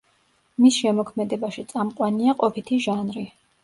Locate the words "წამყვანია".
1.77-2.39